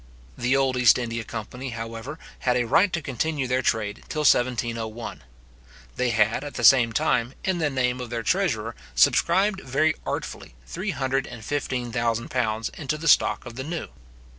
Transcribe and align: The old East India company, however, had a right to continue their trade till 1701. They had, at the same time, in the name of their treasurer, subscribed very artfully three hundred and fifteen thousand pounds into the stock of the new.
The 0.35 0.57
old 0.57 0.77
East 0.77 0.97
India 0.97 1.23
company, 1.23 1.69
however, 1.69 2.17
had 2.39 2.57
a 2.57 2.63
right 2.65 2.91
to 2.91 3.03
continue 3.03 3.45
their 3.47 3.61
trade 3.61 4.01
till 4.09 4.21
1701. 4.23 5.21
They 5.95 6.09
had, 6.09 6.43
at 6.43 6.55
the 6.55 6.63
same 6.63 6.91
time, 6.91 7.35
in 7.43 7.59
the 7.59 7.69
name 7.69 8.01
of 8.01 8.09
their 8.09 8.23
treasurer, 8.23 8.73
subscribed 8.95 9.61
very 9.61 9.93
artfully 10.03 10.55
three 10.65 10.89
hundred 10.89 11.27
and 11.27 11.45
fifteen 11.45 11.91
thousand 11.91 12.29
pounds 12.31 12.69
into 12.69 12.97
the 12.97 13.07
stock 13.07 13.45
of 13.45 13.57
the 13.57 13.63
new. 13.63 13.89